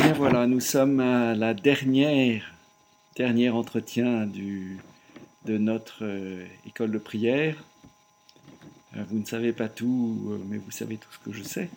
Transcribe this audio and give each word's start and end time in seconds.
Bien 0.00 0.14
voilà, 0.14 0.46
nous 0.46 0.60
sommes 0.60 1.00
à 1.00 1.34
la 1.34 1.52
dernière, 1.52 2.54
dernier 3.14 3.50
entretien 3.50 4.26
de 4.26 5.58
notre 5.58 5.98
euh, 6.02 6.46
école 6.66 6.90
de 6.90 6.98
prière. 6.98 7.62
Euh, 8.96 9.04
vous 9.10 9.18
ne 9.18 9.26
savez 9.26 9.52
pas 9.52 9.68
tout, 9.68 10.18
euh, 10.30 10.38
mais 10.48 10.56
vous 10.56 10.70
savez 10.70 10.96
tout 10.96 11.10
ce 11.12 11.18
que 11.18 11.32
je 11.32 11.42
sais. 11.42 11.68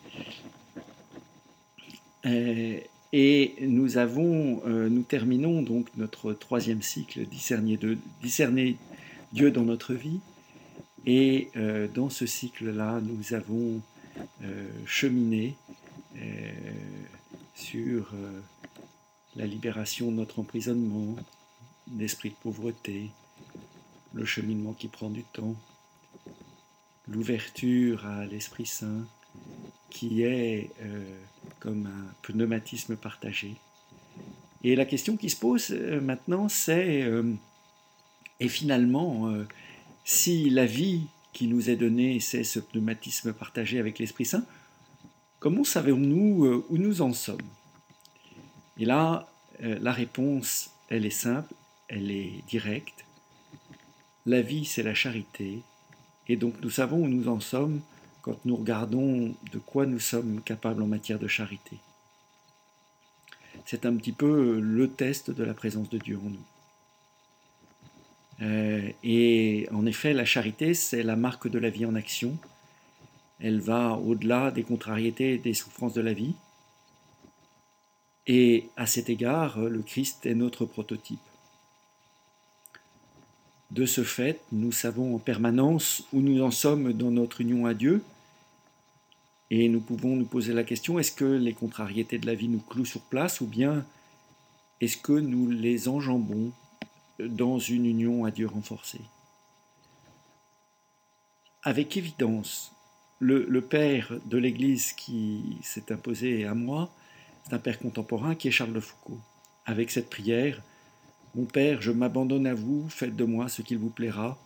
et 3.12 3.54
nous 3.60 5.02
terminons 5.02 5.60
donc 5.60 5.88
notre 5.96 6.32
troisième 6.32 6.80
cycle, 6.82 7.26
discerner 7.26 8.76
Dieu 9.32 9.50
dans 9.50 9.64
notre 9.64 9.92
vie. 9.92 10.20
Et 11.04 11.50
dans 11.94 12.08
ce 12.08 12.24
cycle-là, 12.26 13.00
nous 13.00 13.34
avons 13.34 13.80
cheminé 14.86 15.54
sur 17.56 18.12
la 19.34 19.46
libération 19.46 20.12
de 20.12 20.16
notre 20.16 20.38
emprisonnement, 20.38 21.16
d'esprit 21.88 22.30
de 22.30 22.36
pauvreté, 22.36 23.10
le 24.14 24.24
cheminement 24.24 24.72
qui 24.72 24.88
prend 24.88 25.10
du 25.10 25.24
temps, 25.24 25.56
l'ouverture 27.08 28.06
à 28.06 28.24
l'Esprit 28.26 28.66
Saint 28.66 29.06
qui 29.90 30.22
est 30.22 30.70
euh, 30.82 31.04
comme 31.60 31.86
un 31.86 32.14
pneumatisme 32.22 32.96
partagé. 32.96 33.54
Et 34.62 34.76
la 34.76 34.84
question 34.84 35.16
qui 35.16 35.30
se 35.30 35.36
pose 35.36 35.70
euh, 35.70 36.00
maintenant, 36.00 36.48
c'est, 36.48 37.02
euh, 37.02 37.32
et 38.40 38.48
finalement, 38.48 39.32
si 40.04 40.50
la 40.50 40.66
vie 40.66 41.06
qui 41.32 41.46
nous 41.46 41.70
est 41.70 41.76
donnée, 41.76 42.20
c'est 42.20 42.44
ce 42.44 42.60
pneumatisme 42.60 43.32
partagé 43.32 43.78
avec 43.78 43.98
l'Esprit 43.98 44.26
Saint, 44.26 44.44
comment 45.38 45.64
savons-nous 45.64 46.64
où 46.68 46.78
nous 46.78 47.02
en 47.02 47.12
sommes? 47.12 47.38
Et 48.78 48.84
là, 48.84 49.28
la 49.60 49.92
réponse, 49.92 50.70
elle 50.88 51.06
est 51.06 51.10
simple, 51.10 51.52
elle 51.88 52.10
est 52.10 52.42
directe. 52.48 53.04
La 54.26 54.42
vie, 54.42 54.64
c'est 54.64 54.82
la 54.82 54.94
charité, 54.94 55.62
et 56.28 56.36
donc 56.36 56.54
nous 56.62 56.70
savons 56.70 57.04
où 57.04 57.08
nous 57.08 57.28
en 57.28 57.40
sommes 57.40 57.80
quand 58.22 58.44
nous 58.44 58.56
regardons 58.56 59.34
de 59.52 59.58
quoi 59.58 59.86
nous 59.86 60.00
sommes 60.00 60.42
capables 60.42 60.82
en 60.82 60.86
matière 60.86 61.18
de 61.18 61.28
charité. 61.28 61.78
C'est 63.64 63.86
un 63.86 63.96
petit 63.96 64.12
peu 64.12 64.60
le 64.60 64.88
test 64.88 65.30
de 65.30 65.44
la 65.44 65.54
présence 65.54 65.88
de 65.88 65.98
Dieu 65.98 66.18
en 66.18 66.30
nous. 66.30 66.46
Euh, 68.42 68.90
et 69.02 69.68
en 69.72 69.86
effet, 69.86 70.12
la 70.12 70.24
charité, 70.24 70.74
c'est 70.74 71.02
la 71.02 71.16
marque 71.16 71.48
de 71.48 71.58
la 71.58 71.70
vie 71.70 71.86
en 71.86 71.94
action. 71.94 72.36
Elle 73.40 73.60
va 73.60 73.96
au-delà 73.96 74.50
des 74.50 74.62
contrariétés 74.62 75.34
et 75.34 75.38
des 75.38 75.54
souffrances 75.54 75.94
de 75.94 76.00
la 76.00 76.14
vie. 76.14 76.34
Et 78.26 78.68
à 78.76 78.86
cet 78.86 79.08
égard, 79.08 79.58
le 79.58 79.82
Christ 79.82 80.26
est 80.26 80.34
notre 80.34 80.64
prototype. 80.64 81.20
De 83.70 83.84
ce 83.84 84.04
fait, 84.04 84.40
nous 84.52 84.72
savons 84.72 85.14
en 85.14 85.18
permanence 85.18 86.04
où 86.12 86.20
nous 86.20 86.42
en 86.42 86.50
sommes 86.50 86.92
dans 86.92 87.10
notre 87.10 87.40
union 87.40 87.66
à 87.66 87.74
Dieu, 87.74 88.02
et 89.50 89.68
nous 89.68 89.80
pouvons 89.80 90.16
nous 90.16 90.24
poser 90.24 90.52
la 90.52 90.64
question, 90.64 90.98
est-ce 90.98 91.12
que 91.12 91.24
les 91.24 91.52
contrariétés 91.52 92.18
de 92.18 92.26
la 92.26 92.34
vie 92.34 92.48
nous 92.48 92.60
clouent 92.60 92.84
sur 92.84 93.00
place, 93.02 93.40
ou 93.40 93.46
bien 93.46 93.84
est-ce 94.80 94.96
que 94.96 95.12
nous 95.12 95.50
les 95.50 95.88
enjambons 95.88 96.52
dans 97.18 97.58
une 97.58 97.86
union 97.86 98.24
à 98.24 98.30
Dieu 98.30 98.46
renforcée? 98.46 99.00
Avec 101.62 101.96
évidence, 101.96 102.72
le, 103.20 103.60
Père 103.60 104.12
de 104.26 104.36
l'Église 104.36 104.92
qui 104.92 105.58
s'est 105.62 105.92
imposé 105.92 106.44
à 106.44 106.54
moi, 106.54 106.90
c'est 107.44 107.54
un 107.54 107.58
Père 107.58 107.78
contemporain 107.78 108.34
qui 108.34 108.48
est 108.48 108.52
Charles 108.52 108.72
de 108.72 108.80
Foucault. 108.80 109.20
Avec 109.64 109.90
cette 109.90 110.10
prière, 110.10 110.62
mon 111.34 111.44
Père, 111.44 111.82
je 111.82 111.92
m'abandonne 111.92 112.46
à 112.46 112.54
vous, 112.54 112.86
faites 112.88 113.16
de 113.16 113.24
moi 113.24 113.48
ce 113.48 113.62
qu'il 113.62 113.78
vous 113.78 113.90
plaira. 113.90 114.38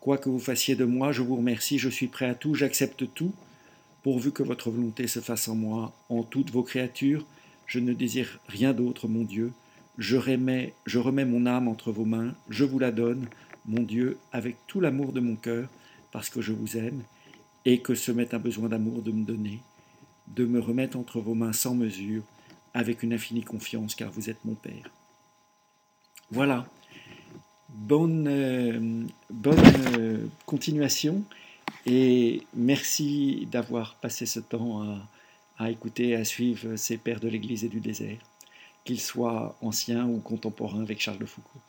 Quoi 0.00 0.18
que 0.18 0.28
vous 0.28 0.38
fassiez 0.38 0.76
de 0.76 0.84
moi, 0.84 1.12
je 1.12 1.22
vous 1.22 1.36
remercie, 1.36 1.78
je 1.78 1.88
suis 1.88 2.08
prêt 2.08 2.26
à 2.26 2.34
tout, 2.34 2.54
j'accepte 2.54 3.12
tout, 3.14 3.32
pourvu 4.02 4.30
que 4.30 4.42
votre 4.42 4.70
volonté 4.70 5.06
se 5.08 5.20
fasse 5.20 5.48
en 5.48 5.56
moi, 5.56 5.92
en 6.08 6.22
toutes 6.22 6.50
vos 6.50 6.62
créatures. 6.62 7.26
Je 7.66 7.80
ne 7.80 7.92
désire 7.92 8.38
rien 8.46 8.72
d'autre, 8.72 9.08
mon 9.08 9.24
Dieu. 9.24 9.52
Je 9.98 10.16
remets, 10.16 10.74
je 10.84 10.98
remets 10.98 11.24
mon 11.24 11.46
âme 11.46 11.68
entre 11.68 11.90
vos 11.90 12.04
mains, 12.04 12.34
je 12.50 12.64
vous 12.64 12.78
la 12.78 12.92
donne, 12.92 13.28
mon 13.66 13.82
Dieu, 13.82 14.18
avec 14.30 14.56
tout 14.66 14.80
l'amour 14.80 15.12
de 15.12 15.20
mon 15.20 15.36
cœur, 15.36 15.68
parce 16.12 16.28
que 16.28 16.40
je 16.40 16.52
vous 16.52 16.76
aime, 16.76 17.02
et 17.66 17.80
que 17.80 17.96
ce 17.96 18.12
m'est 18.12 18.32
un 18.32 18.38
besoin 18.38 18.68
d'amour 18.68 19.02
de 19.02 19.10
me 19.10 19.24
donner, 19.24 19.60
de 20.28 20.46
me 20.46 20.60
remettre 20.60 20.96
entre 20.96 21.20
vos 21.20 21.34
mains 21.34 21.52
sans 21.52 21.74
mesure, 21.74 22.22
avec 22.72 23.02
une 23.02 23.12
infinie 23.12 23.42
confiance, 23.42 23.96
car 23.96 24.10
vous 24.10 24.30
êtes 24.30 24.42
mon 24.44 24.54
Père. 24.54 24.90
Voilà. 26.30 26.66
Bonne, 27.68 28.28
euh, 28.28 29.04
bonne 29.30 29.98
euh, 29.98 30.26
continuation 30.46 31.24
et 31.84 32.46
merci 32.54 33.48
d'avoir 33.50 33.96
passé 33.96 34.24
ce 34.26 34.38
temps 34.38 34.82
à, 34.82 35.08
à 35.58 35.70
écouter, 35.70 36.14
à 36.14 36.24
suivre 36.24 36.76
ces 36.76 36.96
pères 36.96 37.20
de 37.20 37.28
l'Église 37.28 37.64
et 37.64 37.68
du 37.68 37.80
désert, 37.80 38.18
qu'ils 38.84 39.00
soient 39.00 39.56
anciens 39.60 40.06
ou 40.06 40.20
contemporains 40.20 40.82
avec 40.82 41.00
Charles 41.00 41.18
de 41.18 41.26
Foucault. 41.26 41.60